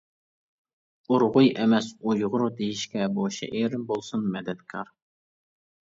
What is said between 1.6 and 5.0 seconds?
ئەمەس «ئۇيغۇر» دېيىشكە، بۇ شېئىرىم بولسۇن مەدەتكار.